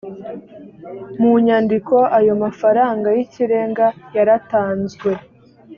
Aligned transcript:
mu 1.19 1.31
nyandiko 1.45 1.95
ayo 2.17 2.33
mafaranga 2.43 3.07
y 3.15 3.19
ikirenga 3.25 3.85
yaratanzwe 4.15 5.11